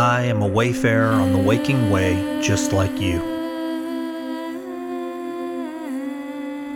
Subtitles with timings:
[0.00, 3.20] I am a wayfarer on the waking way, just like you.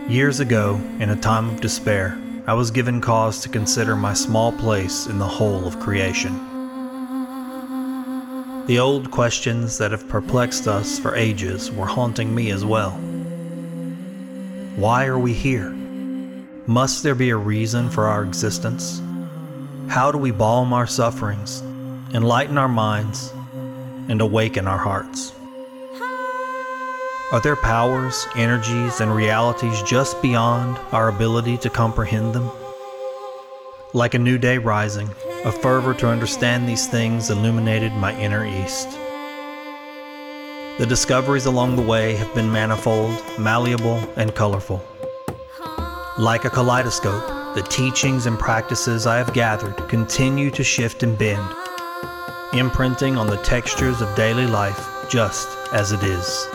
[0.07, 4.51] Years ago, in a time of despair, I was given cause to consider my small
[4.51, 6.35] place in the whole of creation.
[8.67, 12.91] The old questions that have perplexed us for ages were haunting me as well.
[14.75, 15.71] Why are we here?
[16.67, 19.01] Must there be a reason for our existence?
[19.87, 21.63] How do we balm our sufferings,
[22.13, 23.33] enlighten our minds,
[24.07, 25.33] and awaken our hearts?
[27.31, 32.51] Are there powers, energies, and realities just beyond our ability to comprehend them?
[33.93, 35.09] Like a new day rising,
[35.43, 38.91] a fervor to understand these things illuminated my inner east.
[40.77, 44.85] The discoveries along the way have been manifold, malleable, and colorful.
[46.19, 51.55] Like a kaleidoscope, the teachings and practices I have gathered continue to shift and bend,
[52.57, 56.47] imprinting on the textures of daily life just as it is.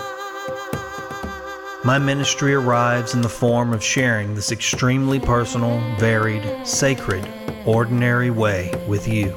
[1.84, 7.26] My ministry arrives in the form of sharing this extremely personal, varied, sacred,
[7.64, 9.34] ordinary way with you.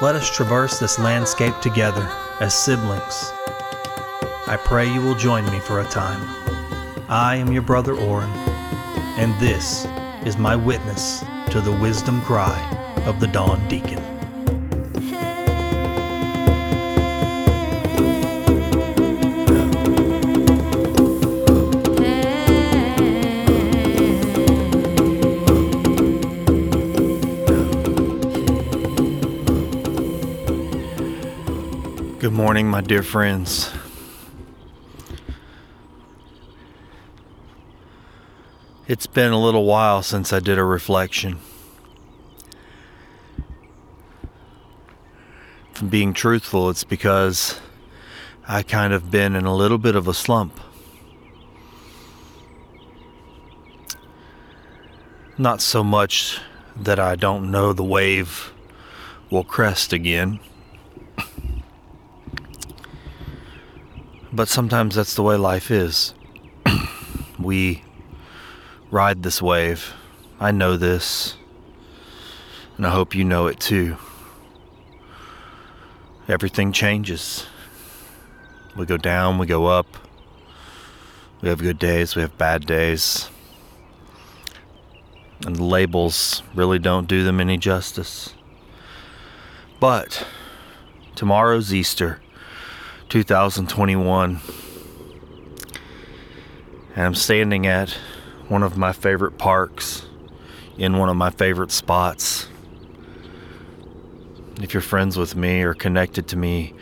[0.00, 2.08] Let us traverse this landscape together
[2.40, 3.32] as siblings.
[4.46, 6.20] I pray you will join me for a time.
[7.08, 8.30] I am your brother Oran,
[9.18, 9.86] and this
[10.26, 12.60] is my witness to the wisdom cry
[13.06, 14.03] of the Dawn Deacon.
[32.54, 33.72] Morning, my dear friends.
[38.86, 41.40] It's been a little while since I did a reflection.
[45.72, 47.60] From being truthful, it's because
[48.46, 50.60] I kind of been in a little bit of a slump.
[55.36, 56.38] Not so much
[56.76, 58.52] that I don't know the wave
[59.28, 60.38] will crest again.
[64.34, 66.12] But sometimes that's the way life is.
[67.38, 67.84] we
[68.90, 69.94] ride this wave.
[70.40, 71.36] I know this.
[72.76, 73.96] And I hope you know it too.
[76.26, 77.46] Everything changes.
[78.76, 79.86] We go down, we go up.
[81.40, 83.30] We have good days, we have bad days.
[85.46, 88.34] And labels really don't do them any justice.
[89.78, 90.26] But
[91.14, 92.20] tomorrow's Easter.
[93.14, 94.40] 2021.
[96.96, 97.90] And I'm standing at
[98.48, 100.04] one of my favorite parks
[100.76, 102.48] in one of my favorite spots.
[104.60, 106.74] If you're friends with me or connected to me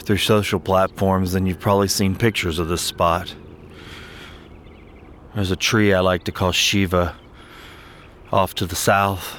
[0.00, 3.34] through social platforms, then you've probably seen pictures of this spot.
[5.34, 7.14] There's a tree I like to call Shiva
[8.32, 9.36] off to the south.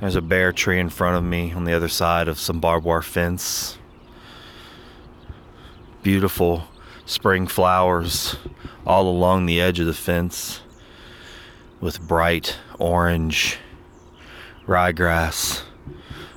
[0.00, 2.86] There's a bare tree in front of me on the other side of some barbed
[2.86, 3.76] wire fence
[6.02, 6.64] beautiful
[7.04, 8.36] spring flowers
[8.86, 10.60] all along the edge of the fence
[11.80, 13.58] with bright orange
[14.66, 15.62] ryegrass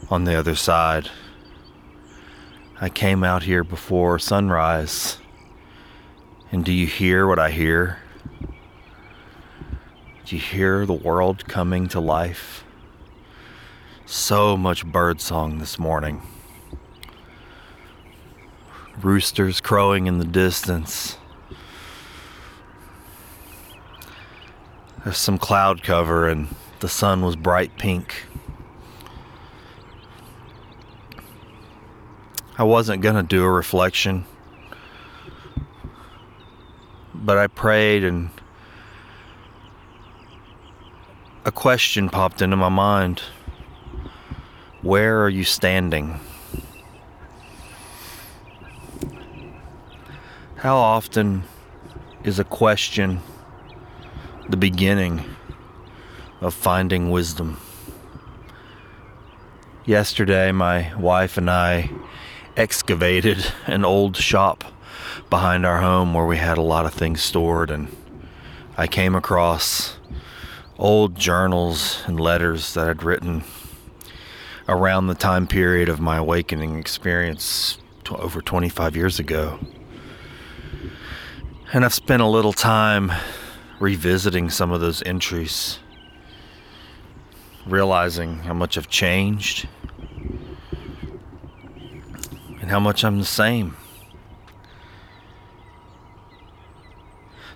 [0.09, 1.09] on the other side.
[2.81, 5.17] I came out here before sunrise.
[6.51, 7.99] And do you hear what I hear?
[10.25, 12.63] Do you hear the world coming to life?
[14.05, 16.21] So much birdsong this morning
[19.01, 21.17] roosters crowing in the distance.
[25.03, 28.25] There's some cloud cover, and the sun was bright pink.
[32.57, 34.25] I wasn't going to do a reflection,
[37.13, 38.29] but I prayed, and
[41.45, 43.21] a question popped into my mind
[44.81, 46.19] Where are you standing?
[50.63, 51.43] How often
[52.23, 53.19] is a question
[54.47, 55.25] the beginning
[56.39, 57.59] of finding wisdom?
[59.83, 61.89] Yesterday, my wife and I
[62.55, 64.63] excavated an old shop
[65.29, 67.93] behind our home where we had a lot of things stored, and
[68.77, 69.97] I came across
[70.79, 73.43] old journals and letters that I'd written
[74.69, 79.59] around the time period of my awakening experience over 25 years ago.
[81.73, 83.11] And I've spent a little time
[83.79, 85.79] revisiting some of those entries,
[87.65, 89.67] realizing how much I've changed,
[92.61, 93.75] and how much I'm the same.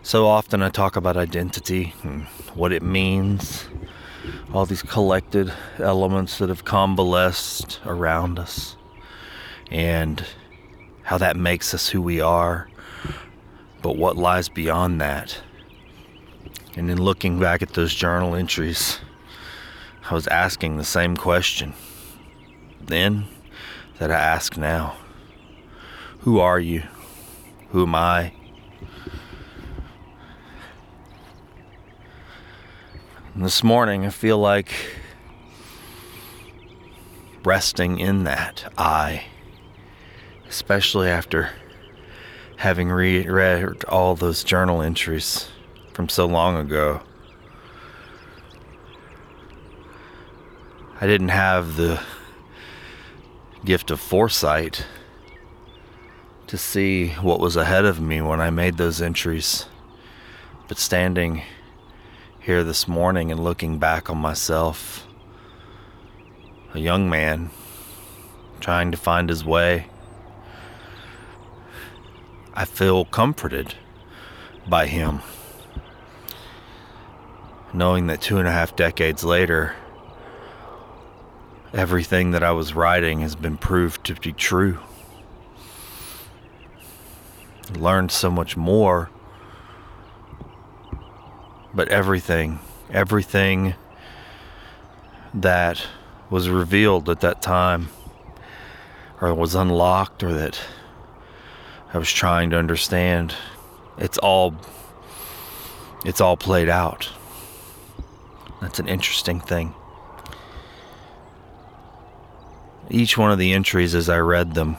[0.02, 2.24] So often I talk about identity and
[2.56, 3.68] what it means,
[4.52, 8.78] all these collected elements that have convalesced around us,
[9.70, 10.26] and
[11.04, 12.68] how that makes us who we are,
[13.88, 15.40] but what lies beyond that.
[16.76, 19.00] And in looking back at those journal entries,
[20.10, 21.74] I was asking the same question
[22.82, 23.28] then
[23.98, 24.98] that I ask now
[26.20, 26.84] Who are you?
[27.70, 28.34] Who am I?
[33.36, 34.70] And this morning, I feel like
[37.46, 39.24] resting in that I,
[40.50, 41.52] especially after
[42.58, 45.50] having re- read all those journal entries
[45.94, 47.02] from so long ago.
[51.00, 52.02] I didn't have the
[53.64, 54.86] gift of foresight
[56.48, 59.66] to see what was ahead of me when I made those entries.
[60.68, 61.44] But standing
[62.40, 65.06] here this morning and looking back on myself,
[66.74, 67.52] a young man
[68.60, 69.88] trying to find his way,
[72.58, 73.76] I feel comforted
[74.68, 75.20] by him.
[77.72, 79.76] Knowing that two and a half decades later,
[81.72, 84.80] everything that I was writing has been proved to be true.
[87.76, 89.12] Learned so much more
[91.76, 92.58] but everything,
[92.90, 93.76] everything
[95.32, 95.86] that
[96.32, 97.90] was revealed at that time,
[99.22, 100.60] or was unlocked, or that
[101.94, 103.34] I was trying to understand,
[103.98, 104.56] it's all
[106.06, 107.10] it's all played out.
[108.62, 109.74] That's an interesting thing.
[112.90, 114.78] Each one of the entries as I read them,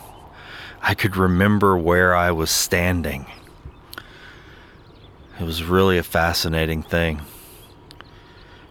[0.80, 3.26] I could remember where I was standing
[5.40, 7.22] it was really a fascinating thing.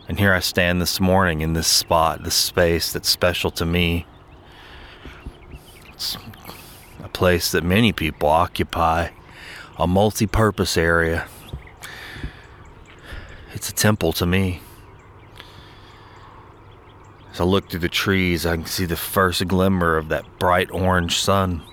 [0.09, 4.05] And here I stand this morning in this spot, this space that's special to me.
[5.93, 6.17] It's
[7.17, 9.09] place that many people occupy,
[9.77, 11.27] a multi purpose area.
[13.53, 14.61] It's a temple to me.
[17.31, 20.69] As I look through the trees, I can see the first glimmer of that bright
[20.69, 21.63] orange sun.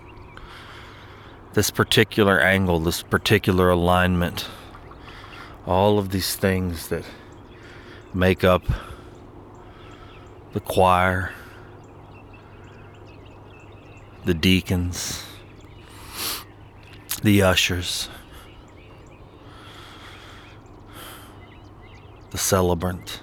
[1.53, 4.49] This particular angle, this particular alignment
[5.67, 7.05] all of these things that
[8.13, 8.63] make up
[10.53, 11.33] the choir,
[14.25, 15.25] the deacons,
[17.25, 18.11] the ushers,
[22.33, 23.23] the celebrant.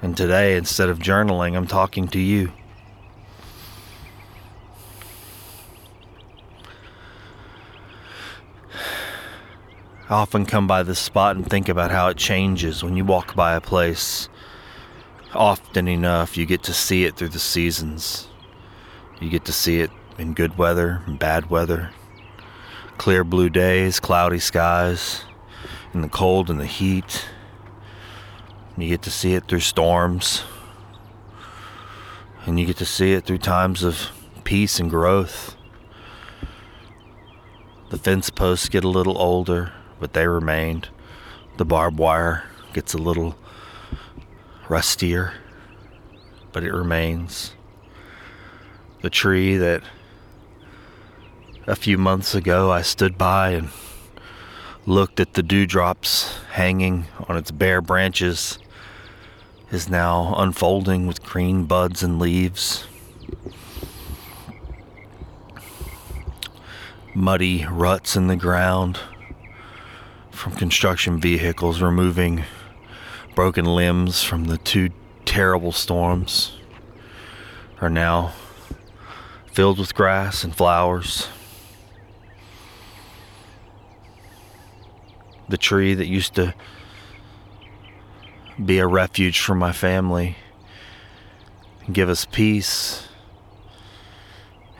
[0.00, 2.50] And today, instead of journaling, I'm talking to you.
[10.08, 13.34] I often come by this spot and think about how it changes when you walk
[13.34, 14.30] by a place.
[15.34, 18.28] Often enough, you get to see it through the seasons.
[19.20, 21.90] You get to see it in good weather and bad weather.
[22.96, 25.24] Clear blue days, cloudy skies,
[25.94, 27.26] in the cold and the heat.
[28.76, 30.44] You get to see it through storms.
[32.46, 34.10] And you get to see it through times of
[34.44, 35.56] peace and growth.
[37.90, 40.88] The fence posts get a little older but they remained.
[41.56, 43.36] The barbed wire gets a little
[44.68, 45.34] rustier,
[46.52, 47.54] but it remains.
[49.00, 49.82] The tree that
[51.68, 53.68] a few months ago I stood by and
[54.86, 58.58] looked at the dewdrops hanging on its bare branches
[59.70, 62.88] is now unfolding with green buds and leaves.
[67.14, 68.98] Muddy ruts in the ground
[70.32, 72.42] from construction vehicles removing
[73.36, 74.88] broken limbs from the two
[75.24, 76.56] terrible storms
[77.80, 78.32] are now
[79.58, 81.26] filled with grass and flowers.
[85.48, 86.54] The tree that used to
[88.64, 90.36] be a refuge for my family
[91.84, 93.08] and give us peace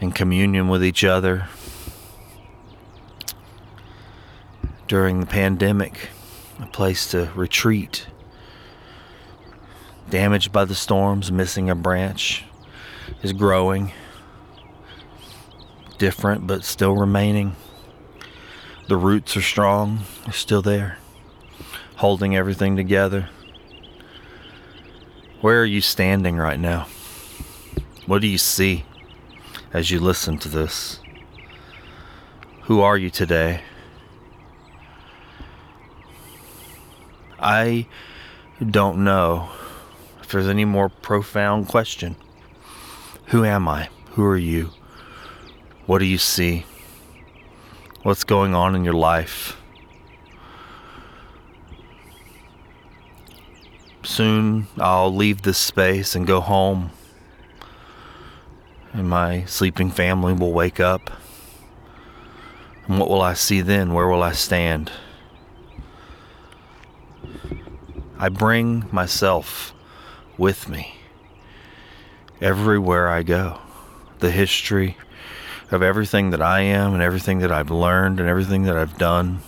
[0.00, 1.48] and communion with each other
[4.86, 6.10] during the pandemic,
[6.60, 8.06] a place to retreat.
[10.08, 12.44] Damaged by the storms, missing a branch,
[13.24, 13.90] is growing.
[15.98, 17.56] Different, but still remaining.
[18.86, 20.98] The roots are strong, they're still there,
[21.96, 23.28] holding everything together.
[25.40, 26.86] Where are you standing right now?
[28.06, 28.84] What do you see
[29.72, 31.00] as you listen to this?
[32.62, 33.62] Who are you today?
[37.40, 37.86] I
[38.64, 39.50] don't know
[40.20, 42.16] if there's any more profound question.
[43.26, 43.88] Who am I?
[44.12, 44.70] Who are you?
[45.88, 46.66] What do you see?
[48.02, 49.56] What's going on in your life?
[54.04, 56.90] Soon I'll leave this space and go home,
[58.92, 61.10] and my sleeping family will wake up.
[62.86, 63.94] And what will I see then?
[63.94, 64.92] Where will I stand?
[68.18, 69.72] I bring myself
[70.36, 70.96] with me
[72.42, 73.60] everywhere I go.
[74.18, 74.98] The history
[75.70, 79.40] of everything that I am and everything that I've learned and everything that I've done.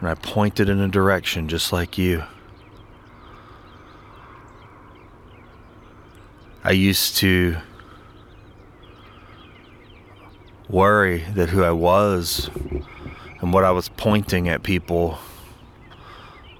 [0.00, 2.24] And I point it in a direction just like you.
[6.62, 7.56] I used to
[10.68, 12.50] worry that who I was
[13.40, 15.18] and what I was pointing at people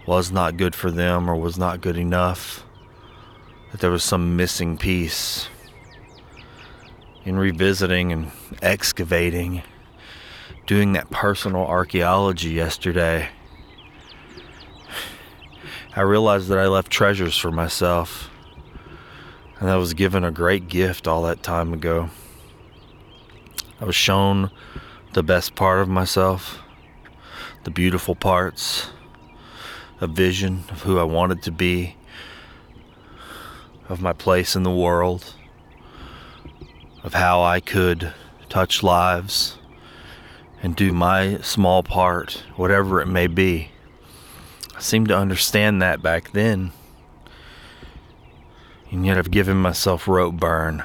[0.06, 2.64] was not good for them or was not good enough.
[3.73, 5.49] That there was some missing piece.
[7.25, 9.62] In revisiting and excavating,
[10.66, 13.31] doing that personal archaeology yesterday,
[15.97, 18.28] I realized that I left treasures for myself.
[19.59, 22.11] And I was given a great gift all that time ago.
[23.81, 24.50] I was shown
[25.14, 26.59] the best part of myself,
[27.62, 28.90] the beautiful parts,
[29.99, 31.97] a vision of who I wanted to be,
[33.88, 35.35] of my place in the world,
[37.04, 38.12] of how I could
[38.49, 39.58] touch lives
[40.62, 43.70] and do my small part, whatever it may be.
[44.75, 46.73] I seemed to understand that back then.
[48.90, 50.82] And yet I've given myself rope burn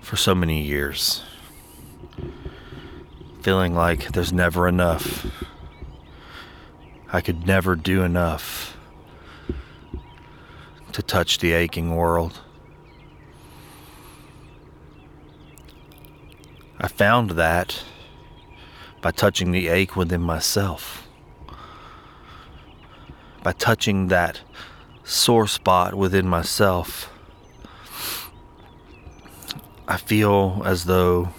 [0.00, 1.22] for so many years.
[3.42, 5.26] Feeling like there's never enough.
[7.12, 8.76] I could never do enough
[10.92, 12.40] to touch the aching world.
[16.84, 17.82] I found that
[19.00, 21.08] by touching the ache within myself,
[23.42, 24.42] by touching that
[25.02, 27.10] sore spot within myself.
[29.88, 31.30] I feel as though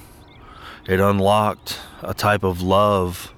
[0.87, 3.31] it unlocked a type of love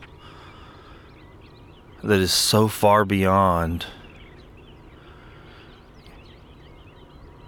[2.06, 3.86] that is so far beyond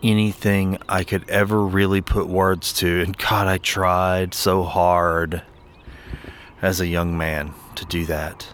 [0.03, 3.01] anything I could ever really put words to.
[3.01, 5.43] And God, I tried so hard
[6.61, 8.47] as a young man to do that.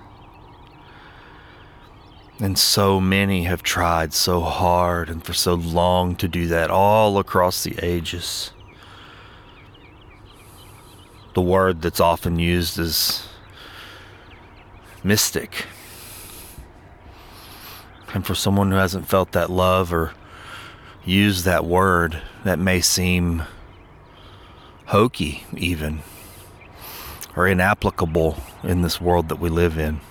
[2.40, 7.18] And so many have tried so hard and for so long to do that all
[7.18, 8.52] across the ages.
[11.34, 13.28] The word that's often used is
[15.04, 15.66] mystic.
[18.14, 20.14] And for someone who hasn't felt that love or
[21.06, 23.44] used that word, that may seem
[24.88, 26.02] hokey, even,
[27.36, 30.02] or inapplicable in this world that we live in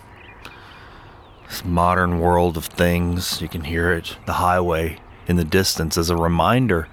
[1.55, 3.41] this modern world of things.
[3.41, 4.99] You can hear it, the highway
[5.29, 6.89] in the distance, as a reminder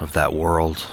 [0.00, 0.86] of that world.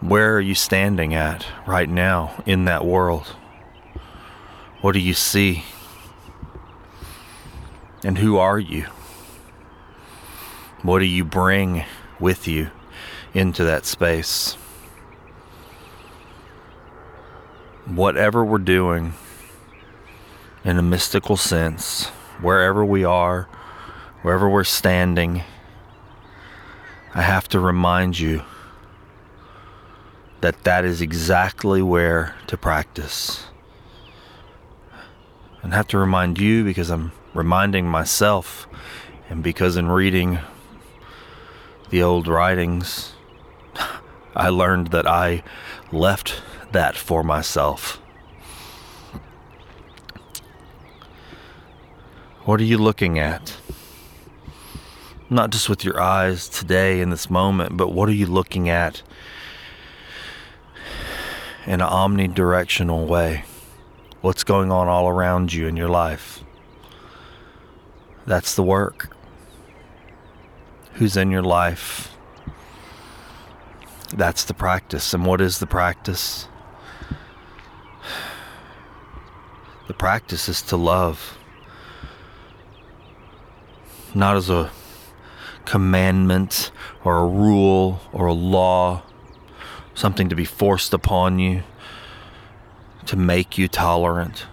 [0.00, 3.26] Where are you standing at right now in that world?
[4.80, 5.64] What do you see?
[8.04, 8.86] And who are you?
[10.82, 11.84] What do you bring
[12.18, 12.70] with you
[13.34, 14.56] into that space?
[17.96, 19.14] whatever we're doing
[20.64, 22.06] in a mystical sense,
[22.40, 23.48] wherever we are,
[24.22, 25.42] wherever we're standing,
[27.14, 28.42] I have to remind you
[30.40, 33.44] that that is exactly where to practice.
[35.62, 38.66] And I have to remind you because I'm reminding myself,
[39.28, 40.38] and because in reading
[41.90, 43.14] the old writings,
[44.34, 45.42] I learned that I
[45.92, 48.00] left that for myself.
[52.44, 53.56] What are you looking at?
[55.28, 59.02] Not just with your eyes today in this moment, but what are you looking at
[61.66, 63.44] in an omnidirectional way?
[64.20, 66.42] What's going on all around you in your life?
[68.26, 69.16] That's the work.
[70.94, 72.16] Who's in your life?
[74.14, 75.14] That's the practice.
[75.14, 76.46] And what is the practice?
[79.86, 81.36] The practice is to love.
[84.14, 84.70] not as a
[85.64, 86.70] commandment
[87.04, 89.02] or a rule or a law,
[89.94, 91.62] something to be forced upon you
[93.06, 94.46] to make you tolerant.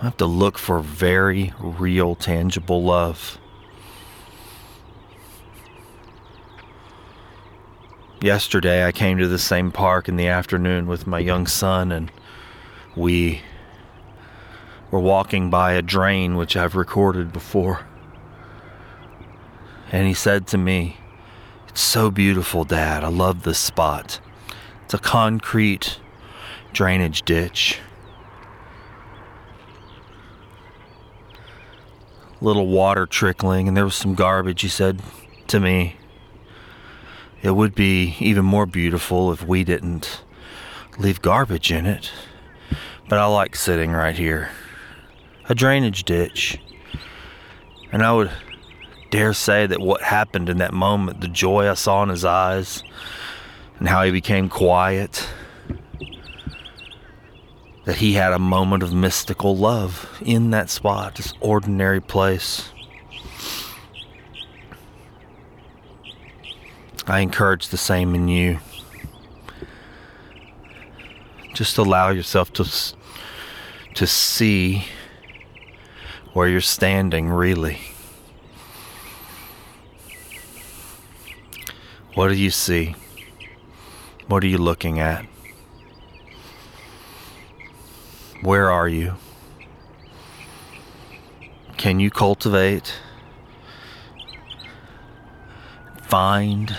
[0.00, 3.38] I have to look for very real, tangible love.
[8.20, 12.12] Yesterday, I came to the same park in the afternoon with my young son, and
[12.94, 13.40] we
[14.90, 17.86] were walking by a drain, which I've recorded before.
[19.90, 20.98] And he said to me,
[21.68, 23.02] It's so beautiful, Dad.
[23.02, 24.20] I love this spot.
[24.84, 26.00] It's a concrete
[26.74, 27.80] drainage ditch.
[32.40, 35.00] Little water trickling, and there was some garbage, he said
[35.48, 35.96] to me.
[37.42, 40.22] It would be even more beautiful if we didn't
[40.98, 42.10] leave garbage in it.
[43.08, 44.50] But I like sitting right here.
[45.48, 46.58] A drainage ditch.
[47.92, 48.30] And I would
[49.10, 52.82] dare say that what happened in that moment, the joy I saw in his eyes,
[53.78, 55.26] and how he became quiet,
[57.86, 62.70] that he had a moment of mystical love in that spot, this ordinary place.
[67.06, 68.58] I encourage the same in you.
[71.54, 72.64] Just allow yourself to
[73.94, 74.84] to see
[76.32, 77.78] where you're standing really.
[82.14, 82.96] What do you see?
[84.26, 85.24] What are you looking at?
[88.46, 89.16] Where are you?
[91.76, 92.94] Can you cultivate,
[96.02, 96.76] find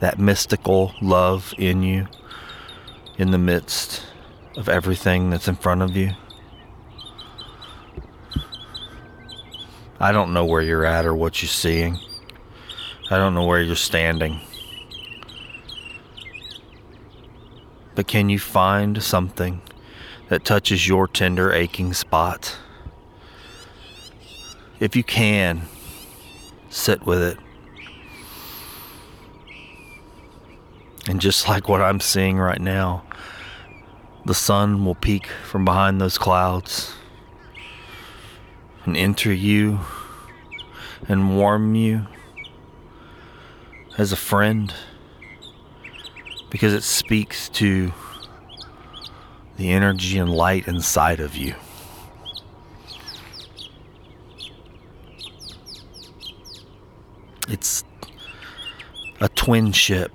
[0.00, 2.08] that mystical love in you
[3.18, 4.02] in the midst
[4.56, 6.12] of everything that's in front of you?
[10.00, 11.98] I don't know where you're at or what you're seeing.
[13.10, 14.40] I don't know where you're standing.
[17.94, 19.62] But can you find something
[20.28, 22.56] that touches your tender, aching spot?
[24.78, 25.62] If you can,
[26.70, 27.38] sit with it.
[31.08, 33.02] And just like what I'm seeing right now,
[34.24, 36.94] the sun will peek from behind those clouds
[38.84, 39.80] and enter you
[41.08, 42.06] and warm you
[43.98, 44.72] as a friend
[46.50, 47.92] because it speaks to
[49.56, 51.54] the energy and light inside of you.
[57.48, 57.84] It's
[59.20, 60.10] a twinship.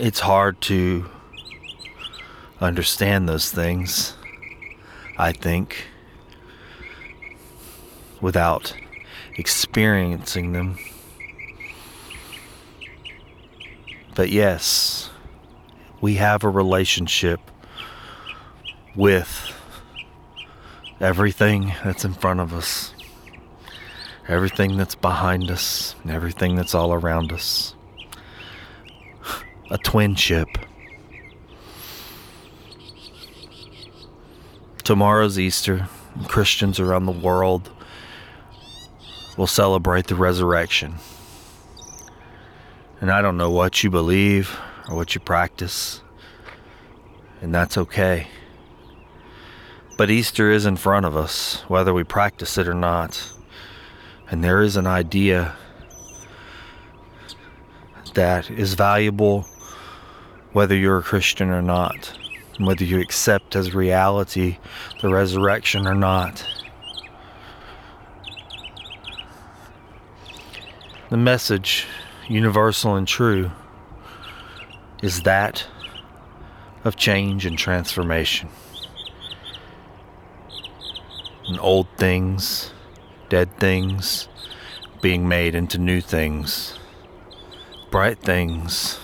[0.00, 1.06] It's hard to
[2.60, 4.17] understand those things.
[5.18, 5.88] I think,
[8.20, 8.72] without
[9.36, 10.78] experiencing them.
[14.14, 15.10] But yes,
[16.00, 17.40] we have a relationship
[18.94, 19.52] with
[21.00, 22.94] everything that's in front of us,
[24.28, 27.74] everything that's behind us, and everything that's all around us.
[29.70, 30.14] A twin
[34.88, 35.86] Tomorrow's Easter.
[36.28, 37.68] Christians around the world
[39.36, 40.94] will celebrate the resurrection.
[42.98, 46.00] And I don't know what you believe or what you practice,
[47.42, 48.28] and that's okay.
[49.98, 53.30] But Easter is in front of us, whether we practice it or not.
[54.30, 55.54] And there is an idea
[58.14, 59.46] that is valuable
[60.52, 62.18] whether you're a Christian or not
[62.66, 64.58] whether you accept as reality
[65.00, 66.46] the resurrection or not.
[71.10, 71.86] The message,
[72.28, 73.50] universal and true,
[75.02, 75.66] is that
[76.84, 78.48] of change and transformation.
[81.46, 82.72] And old things,
[83.28, 84.28] dead things,
[85.00, 86.78] being made into new things,
[87.90, 88.98] bright things,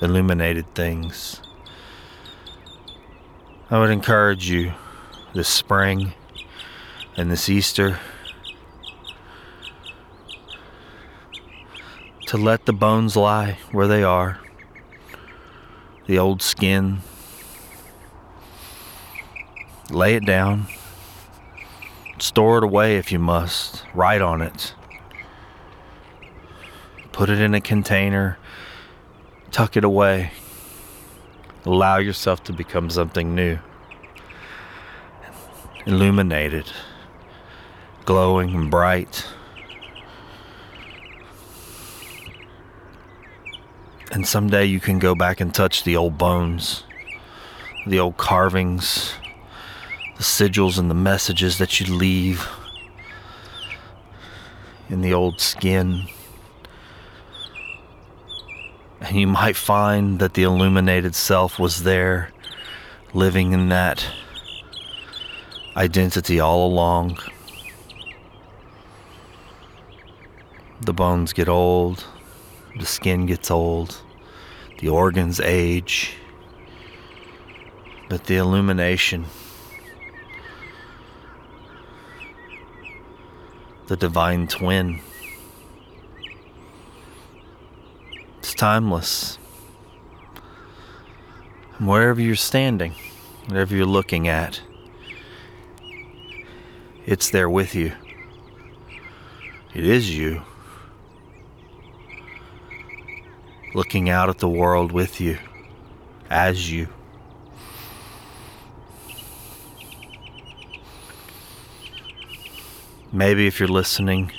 [0.00, 1.40] illuminated things.
[3.72, 4.74] I would encourage you
[5.32, 6.12] this spring
[7.16, 7.98] and this Easter
[12.26, 14.38] to let the bones lie where they are,
[16.06, 16.98] the old skin.
[19.88, 20.66] Lay it down.
[22.18, 23.86] Store it away if you must.
[23.94, 24.74] Write on it.
[27.12, 28.36] put it in a container,
[29.50, 30.30] tuck it away.
[31.64, 33.58] Allow yourself to become something new.
[35.86, 36.70] Illuminated,
[38.04, 39.26] glowing and bright.
[44.10, 46.84] And someday you can go back and touch the old bones,
[47.86, 49.14] the old carvings,
[50.16, 52.48] the sigils and the messages that you leave
[54.88, 56.06] in the old skin.
[59.02, 62.30] And you might find that the illuminated self was there,
[63.12, 64.06] living in that
[65.76, 67.18] identity all along.
[70.80, 72.04] The bones get old,
[72.78, 74.00] the skin gets old,
[74.78, 76.14] the organs age,
[78.08, 79.24] but the illumination,
[83.88, 85.00] the divine twin,
[88.62, 89.38] timeless.
[91.78, 92.94] And wherever you're standing,
[93.46, 94.60] whatever you're looking at,
[97.04, 97.92] it's there with you.
[99.74, 100.42] It is you.
[103.74, 105.38] looking out at the world with you,
[106.30, 106.86] as you.
[113.10, 114.30] Maybe if you're listening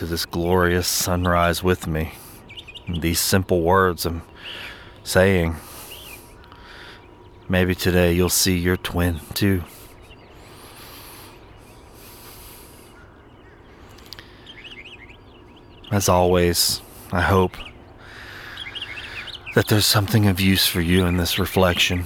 [0.00, 2.12] to this glorious sunrise with me,
[2.86, 4.22] And these simple words I'm
[5.04, 5.56] saying,
[7.50, 9.62] maybe today you'll see your twin too.
[15.92, 16.80] As always,
[17.12, 17.58] I hope
[19.54, 22.04] that there's something of use for you in this reflection.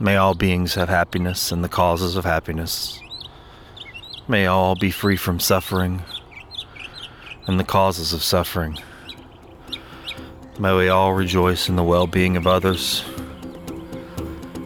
[0.00, 3.02] May all beings have happiness and the causes of happiness.
[4.30, 6.02] May all be free from suffering
[7.46, 8.78] and the causes of suffering.
[10.58, 13.04] May we all rejoice in the well being of others.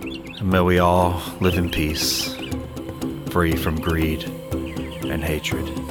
[0.02, 2.34] And may we all live in peace,
[3.30, 4.24] free from greed
[5.04, 5.81] and hatred.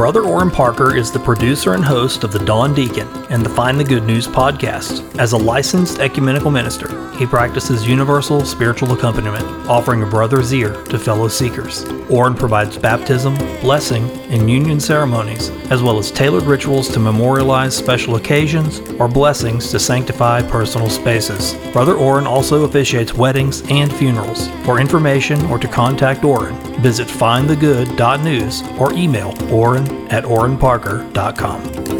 [0.00, 3.78] Brother Oran Parker is the producer and host of the Dawn Deacon and the Find
[3.78, 5.04] the Good News podcast.
[5.18, 10.98] As a licensed ecumenical minister, he practices universal spiritual accompaniment, offering a brother's ear to
[10.98, 11.84] fellow seekers.
[12.08, 18.16] Oran provides baptism, blessing, and union ceremonies, as well as tailored rituals to memorialize special
[18.16, 21.52] occasions or blessings to sanctify personal spaces.
[21.72, 24.48] Brother Oran also officiates weddings and funerals.
[24.64, 31.99] For information or to contact Oran, visit findthegood.news or email oran at oranparker.com.